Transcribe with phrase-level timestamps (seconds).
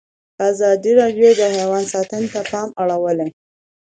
[0.49, 3.29] ازادي راډیو د حیوان ساتنه ته پام اړولی.